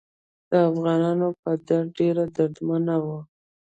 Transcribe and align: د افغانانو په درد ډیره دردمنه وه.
د 0.49 0.53
افغانانو 0.69 1.27
په 1.41 1.51
درد 1.67 1.87
ډیره 1.97 2.23
دردمنه 2.35 2.95
وه. 3.05 3.19